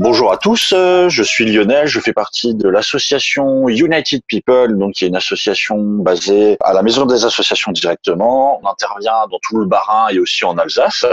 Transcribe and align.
Bonjour 0.00 0.32
à 0.32 0.38
tous, 0.38 0.74
euh, 0.76 1.08
je 1.08 1.22
suis 1.22 1.44
Lionel, 1.44 1.86
je 1.86 2.00
fais 2.00 2.12
partie 2.12 2.52
de 2.52 2.68
l'association 2.68 3.68
United 3.68 4.22
People, 4.26 4.76
donc 4.76 4.94
qui 4.94 5.04
est 5.04 5.08
une 5.08 5.14
association 5.14 5.78
basée 5.78 6.56
à 6.58 6.72
la 6.72 6.82
Maison 6.82 7.06
des 7.06 7.24
Associations 7.24 7.70
directement. 7.70 8.60
On 8.60 8.66
intervient 8.66 9.28
dans 9.30 9.38
tout 9.40 9.56
le 9.56 9.66
Bas-Rhin 9.66 10.08
et 10.10 10.18
aussi 10.18 10.44
en 10.44 10.58
Alsace. 10.58 11.06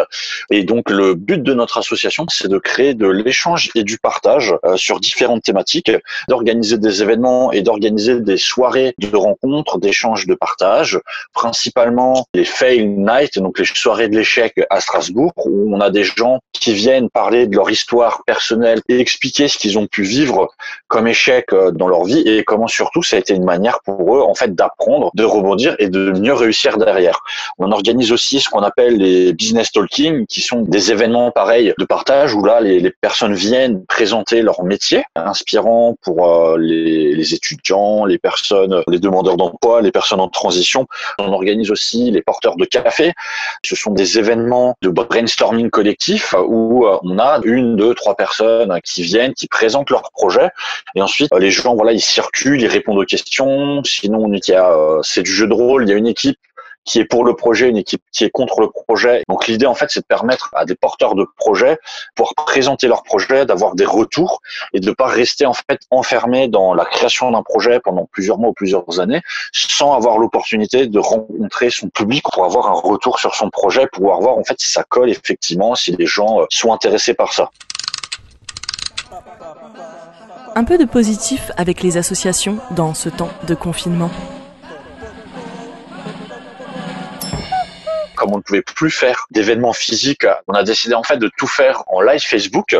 Et 0.49 0.63
donc 0.63 0.89
le 0.89 1.13
but 1.13 1.43
de 1.43 1.53
notre 1.53 1.77
association, 1.77 2.25
c'est 2.27 2.47
de 2.47 2.57
créer 2.57 2.95
de 2.95 3.05
l'échange 3.05 3.69
et 3.75 3.83
du 3.83 3.99
partage 3.99 4.55
euh, 4.65 4.75
sur 4.77 4.99
différentes 4.99 5.43
thématiques, 5.43 5.91
d'organiser 6.27 6.79
des 6.79 7.03
événements 7.03 7.51
et 7.51 7.61
d'organiser 7.61 8.19
des 8.19 8.37
soirées 8.37 8.95
de 8.97 9.15
rencontres, 9.15 9.77
d'échanges, 9.77 10.25
de 10.25 10.33
partage, 10.33 10.99
principalement 11.35 12.25
les 12.33 12.45
fail 12.45 12.87
night, 12.87 13.37
donc 13.37 13.59
les 13.59 13.65
soirées 13.65 14.07
de 14.07 14.17
l'échec 14.17 14.59
à 14.71 14.81
Strasbourg, 14.81 15.33
où 15.45 15.71
on 15.71 15.79
a 15.81 15.91
des 15.91 16.03
gens 16.03 16.39
qui 16.51 16.73
viennent 16.73 17.11
parler 17.11 17.45
de 17.45 17.55
leur 17.55 17.69
histoire 17.69 18.23
personnelle 18.25 18.80
expliquer 18.89 19.47
ce 19.47 19.57
qu'ils 19.57 19.77
ont 19.77 19.87
pu 19.87 20.03
vivre 20.03 20.49
comme 20.87 21.07
échec 21.07 21.53
euh, 21.53 21.71
dans 21.71 21.87
leur 21.87 22.03
vie 22.03 22.19
et 22.19 22.43
comment 22.43 22.67
surtout 22.67 23.03
ça 23.03 23.15
a 23.15 23.19
été 23.19 23.33
une 23.33 23.43
manière 23.43 23.79
pour 23.85 24.15
eux 24.15 24.21
en 24.21 24.35
fait 24.35 24.53
d'apprendre, 24.53 25.11
de 25.15 25.23
rebondir 25.23 25.75
et 25.79 25.89
de 25.89 26.11
mieux 26.11 26.33
réussir 26.33 26.77
derrière. 26.77 27.21
On 27.57 27.71
organise 27.71 28.11
aussi 28.11 28.39
ce 28.39 28.49
qu'on 28.49 28.61
appelle 28.61 28.97
les 28.97 29.33
business 29.33 29.71
talking 29.71 30.25
qui 30.27 30.41
sont 30.41 30.61
des 30.61 30.91
événements 30.91 31.31
pareils 31.31 31.73
de 31.77 31.85
partage 31.85 32.33
où 32.33 32.43
là 32.43 32.61
les, 32.61 32.91
personnes 33.01 33.33
viennent 33.33 33.85
présenter 33.85 34.41
leur 34.41 34.63
métier 34.63 35.03
inspirant 35.15 35.95
pour 36.01 36.27
euh, 36.27 36.57
les, 36.57 37.15
les, 37.15 37.33
étudiants, 37.33 38.05
les 38.05 38.17
personnes, 38.17 38.83
les 38.87 38.99
demandeurs 38.99 39.37
d'emploi, 39.37 39.81
les 39.81 39.91
personnes 39.91 40.19
en 40.19 40.27
transition. 40.27 40.87
On 41.19 41.31
organise 41.31 41.71
aussi 41.71 42.11
les 42.11 42.21
porteurs 42.21 42.57
de 42.57 42.65
café. 42.65 43.13
Ce 43.63 43.75
sont 43.75 43.91
des 43.91 44.19
événements 44.19 44.75
de 44.81 44.89
brainstorming 44.89 45.69
collectif 45.69 46.35
où 46.47 46.85
euh, 46.85 46.97
on 47.03 47.17
a 47.19 47.39
une, 47.43 47.75
deux, 47.75 47.93
trois 47.93 48.15
personnes 48.15 48.60
qui 48.83 49.03
viennent, 49.03 49.33
qui 49.33 49.47
présentent 49.47 49.89
leur 49.89 50.11
projet, 50.11 50.49
et 50.95 51.01
ensuite 51.01 51.31
euh, 51.33 51.39
les 51.39 51.51
gens, 51.51 51.75
voilà, 51.75 51.91
ils 51.91 52.01
circulent, 52.01 52.61
ils 52.61 52.67
répondent 52.67 52.97
aux 52.97 53.05
questions. 53.05 53.83
Sinon, 53.83 54.31
il 54.31 54.39
y 54.47 54.53
euh, 54.53 55.01
c'est 55.03 55.23
du 55.23 55.31
jeu 55.31 55.47
de 55.47 55.53
rôle. 55.53 55.83
Il 55.83 55.89
y 55.89 55.93
a 55.93 55.97
une 55.97 56.07
équipe 56.07 56.37
qui 56.85 56.99
est 56.99 57.05
pour 57.05 57.23
le 57.23 57.35
projet, 57.35 57.69
une 57.69 57.77
équipe 57.77 58.01
qui 58.11 58.23
est 58.23 58.29
contre 58.29 58.61
le 58.61 58.69
projet. 58.69 59.23
Donc 59.29 59.47
l'idée 59.47 59.65
en 59.65 59.75
fait, 59.75 59.87
c'est 59.89 60.01
de 60.01 60.05
permettre 60.05 60.49
à 60.55 60.65
des 60.65 60.75
porteurs 60.75 61.15
de 61.15 61.25
projets 61.37 61.77
pour 62.15 62.33
présenter 62.33 62.87
leur 62.87 63.03
projet, 63.03 63.45
d'avoir 63.45 63.75
des 63.75 63.85
retours 63.85 64.41
et 64.73 64.79
de 64.79 64.87
ne 64.87 64.93
pas 64.93 65.07
rester 65.07 65.45
en 65.45 65.53
fait 65.53 65.81
enfermé 65.91 66.47
dans 66.47 66.73
la 66.73 66.85
création 66.85 67.31
d'un 67.31 67.43
projet 67.43 67.79
pendant 67.79 68.07
plusieurs 68.11 68.37
mois 68.39 68.49
ou 68.49 68.53
plusieurs 68.53 68.99
années 68.99 69.21
sans 69.53 69.95
avoir 69.95 70.17
l'opportunité 70.17 70.87
de 70.87 70.99
rencontrer 70.99 71.69
son 71.69 71.89
public 71.89 72.23
pour 72.31 72.45
avoir 72.45 72.67
un 72.67 72.73
retour 72.73 73.19
sur 73.19 73.35
son 73.35 73.49
projet, 73.49 73.87
pouvoir 73.87 74.19
voir 74.19 74.37
en 74.37 74.43
fait 74.43 74.59
si 74.59 74.67
ça 74.67 74.83
colle 74.83 75.09
effectivement, 75.09 75.75
si 75.75 75.95
les 75.95 76.05
gens 76.05 76.41
euh, 76.41 76.45
sont 76.49 76.73
intéressés 76.73 77.13
par 77.13 77.33
ça. 77.33 77.51
Un 80.53 80.65
peu 80.65 80.77
de 80.77 80.85
positif 80.85 81.51
avec 81.55 81.81
les 81.81 81.97
associations 81.97 82.59
dans 82.71 82.93
ce 82.93 83.07
temps 83.07 83.31
de 83.47 83.55
confinement. 83.55 84.11
comme 88.21 88.35
on 88.35 88.37
ne 88.37 88.43
pouvait 88.43 88.61
plus 88.61 88.91
faire 88.91 89.25
d'événements 89.31 89.73
physiques, 89.73 90.27
on 90.47 90.53
a 90.53 90.61
décidé 90.61 90.93
en 90.93 91.01
fait 91.01 91.17
de 91.17 91.31
tout 91.39 91.47
faire 91.47 91.83
en 91.87 92.01
live 92.01 92.21
Facebook. 92.21 92.77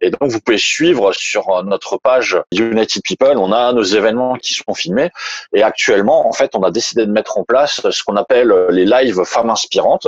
Et 0.00 0.10
donc 0.10 0.30
vous 0.30 0.38
pouvez 0.38 0.56
suivre 0.56 1.12
sur 1.12 1.64
notre 1.64 1.96
page 1.96 2.40
United 2.52 3.02
People, 3.02 3.36
on 3.36 3.50
a 3.50 3.72
nos 3.72 3.82
événements 3.82 4.36
qui 4.36 4.54
sont 4.54 4.72
filmés. 4.72 5.10
Et 5.52 5.64
actuellement, 5.64 6.28
en 6.28 6.32
fait, 6.32 6.54
on 6.54 6.62
a 6.62 6.70
décidé 6.70 7.06
de 7.06 7.10
mettre 7.10 7.38
en 7.38 7.42
place 7.42 7.80
ce 7.90 8.04
qu'on 8.04 8.14
appelle 8.14 8.54
les 8.70 8.84
lives 8.84 9.24
femmes 9.24 9.50
inspirantes. 9.50 10.06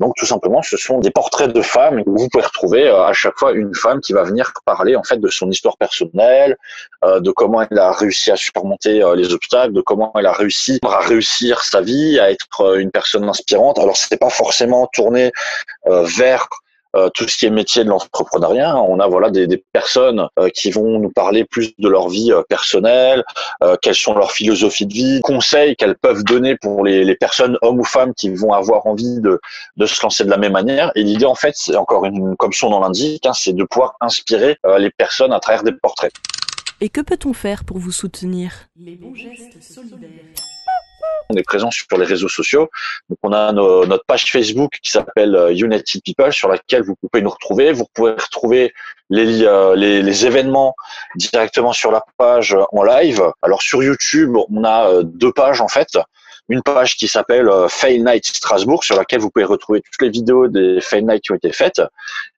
Donc 0.00 0.14
tout 0.16 0.26
simplement, 0.26 0.62
ce 0.62 0.76
sont 0.76 0.98
des 0.98 1.10
portraits 1.10 1.52
de 1.52 1.62
femmes 1.62 2.02
où 2.06 2.16
vous 2.16 2.28
pouvez 2.28 2.44
retrouver 2.44 2.88
euh, 2.88 3.04
à 3.04 3.12
chaque 3.12 3.38
fois 3.38 3.52
une 3.52 3.74
femme 3.74 4.00
qui 4.00 4.12
va 4.12 4.22
venir 4.22 4.52
parler 4.64 4.96
en 4.96 5.02
fait 5.02 5.18
de 5.18 5.28
son 5.28 5.50
histoire 5.50 5.76
personnelle, 5.76 6.56
euh, 7.04 7.20
de 7.20 7.30
comment 7.30 7.62
elle 7.62 7.78
a 7.78 7.92
réussi 7.92 8.30
à 8.30 8.36
surmonter 8.36 9.02
euh, 9.02 9.14
les 9.14 9.32
obstacles, 9.32 9.72
de 9.72 9.80
comment 9.80 10.12
elle 10.16 10.26
a 10.26 10.32
réussi 10.32 10.80
à 10.84 10.98
réussir 11.00 11.62
sa 11.62 11.80
vie, 11.80 12.18
à 12.18 12.30
être 12.30 12.78
une 12.78 12.90
personne 12.90 13.28
inspirante. 13.28 13.78
Alors 13.78 13.96
c'était 13.96 14.16
pas 14.16 14.30
forcément 14.30 14.88
tourné 14.92 15.32
vers 15.86 16.48
euh, 16.94 17.08
tout 17.12 17.26
ce 17.28 17.36
qui 17.36 17.46
est 17.46 17.50
métier 17.50 17.84
de 17.84 17.88
l'entrepreneuriat. 17.88 18.76
On 18.76 19.00
a 19.00 19.06
voilà 19.06 19.30
des, 19.30 19.46
des 19.46 19.62
personnes 19.72 20.28
euh, 20.38 20.48
qui 20.48 20.70
vont 20.70 20.98
nous 20.98 21.10
parler 21.10 21.44
plus 21.44 21.72
de 21.78 21.88
leur 21.88 22.08
vie 22.08 22.32
euh, 22.32 22.42
personnelle, 22.48 23.24
quelles 23.82 23.94
sont 23.94 24.14
leurs 24.14 24.32
philosophies 24.32 24.86
de 24.86 24.92
vie, 24.92 25.20
conseils 25.22 25.74
qu'elles 25.76 25.96
peuvent 25.96 26.22
donner 26.22 26.56
pour 26.56 26.84
les, 26.84 27.04
les, 27.04 27.14
personnes, 27.14 27.58
hommes 27.62 27.80
ou 27.80 27.84
femmes, 27.84 28.12
qui 28.14 28.28
vont 28.30 28.52
avoir 28.52 28.86
envie 28.86 29.20
de, 29.20 29.40
de 29.76 29.86
se 29.86 30.02
lancer 30.02 30.24
de 30.24 30.30
la 30.30 30.36
même 30.36 30.52
manière. 30.52 30.92
Et 30.94 31.02
l'idée, 31.02 31.24
en 31.24 31.34
fait, 31.34 31.54
c'est 31.56 31.76
encore 31.76 32.04
une, 32.04 32.36
comme 32.36 32.52
son 32.52 32.70
nom 32.70 32.80
l'indique, 32.80 33.26
hein, 33.26 33.32
c'est 33.34 33.52
de 33.52 33.64
pouvoir 33.64 33.96
inspirer 34.00 34.56
les 34.78 34.90
personnes 34.90 35.32
à 35.32 35.40
travers 35.40 35.62
des 35.62 35.72
portraits. 35.72 36.12
Et 36.80 36.88
que 36.88 37.00
peut-on 37.00 37.32
faire 37.32 37.64
pour 37.64 37.78
vous 37.78 37.92
soutenir? 37.92 38.52
Les 38.76 38.96
bons 38.96 39.14
gestes 39.14 39.62
solidaires. 39.62 40.10
On 41.30 41.36
est 41.36 41.42
présent 41.42 41.70
sur 41.70 41.86
les 41.96 42.04
réseaux 42.04 42.28
sociaux. 42.28 42.70
Donc 43.08 43.18
on 43.22 43.32
a 43.32 43.52
notre 43.52 44.04
page 44.06 44.30
Facebook 44.30 44.72
qui 44.82 44.90
s'appelle 44.90 45.34
euh, 45.34 45.52
United 45.52 46.02
People 46.02 46.32
sur 46.32 46.48
laquelle 46.48 46.82
vous 46.82 46.96
pouvez 46.96 47.22
nous 47.22 47.30
retrouver. 47.30 47.72
Vous 47.72 47.86
pouvez 47.94 48.12
retrouver 48.12 48.74
les, 49.10 49.44
euh, 49.44 49.74
les, 49.76 50.26
événements 50.26 50.74
directement 51.16 51.72
sur 51.72 51.90
la 51.90 52.04
page 52.16 52.56
en 52.72 52.82
live. 52.82 53.22
Alors 53.42 53.62
sur 53.62 53.82
YouTube, 53.82 54.36
on 54.50 54.64
a 54.64 54.88
euh, 54.88 55.02
deux 55.02 55.32
pages 55.32 55.60
en 55.60 55.68
fait 55.68 55.98
une 56.50 56.62
page 56.62 56.96
qui 56.96 57.08
s'appelle 57.08 57.48
euh, 57.48 57.68
Fail 57.68 58.02
Night 58.02 58.26
Strasbourg 58.26 58.84
sur 58.84 58.96
laquelle 58.96 59.20
vous 59.20 59.30
pouvez 59.30 59.46
retrouver 59.46 59.80
toutes 59.80 60.02
les 60.02 60.10
vidéos 60.10 60.46
des 60.46 60.78
Fail 60.82 61.02
Night 61.02 61.22
qui 61.22 61.32
ont 61.32 61.36
été 61.36 61.50
faites. 61.52 61.80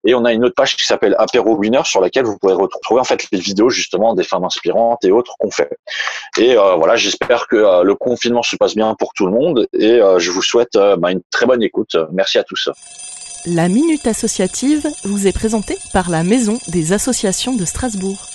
Et 0.04 0.14
on 0.14 0.24
a 0.24 0.32
une 0.32 0.44
autre 0.44 0.54
page 0.54 0.76
qui 0.76 0.86
s'appelle 0.86 1.16
Apéro 1.18 1.56
Winner 1.56 1.82
sur 1.84 2.00
laquelle 2.00 2.24
vous 2.24 2.38
pourrez 2.38 2.54
retrouver 2.54 3.00
en 3.00 3.04
fait 3.04 3.26
les 3.32 3.40
vidéos 3.40 3.68
justement 3.68 4.14
des 4.14 4.22
femmes 4.22 4.44
inspirantes 4.44 5.04
et 5.04 5.10
autres 5.10 5.34
qu'on 5.40 5.50
fait. 5.50 5.76
Et 6.38 6.54
voilà, 6.54 6.94
j'espère 6.94 7.48
que 7.48 7.82
le 7.82 7.94
confinement 7.96 8.44
se 8.44 8.54
passe 8.54 8.76
bien 8.76 8.94
pour 8.94 9.12
tout 9.12 9.26
le 9.26 9.32
monde 9.32 9.66
et 9.72 9.98
je 10.18 10.30
vous 10.30 10.42
souhaite 10.42 10.78
bah, 10.98 11.10
une 11.10 11.22
très 11.32 11.46
bonne 11.46 11.64
écoute. 11.64 11.96
Merci 12.12 12.38
à 12.38 12.44
tous. 12.44 12.70
La 13.48 13.68
Minute 13.68 14.08
Associative 14.08 14.88
vous 15.04 15.28
est 15.28 15.32
présentée 15.32 15.78
par 15.92 16.10
la 16.10 16.24
Maison 16.24 16.58
des 16.66 16.92
Associations 16.92 17.54
de 17.54 17.64
Strasbourg. 17.64 18.26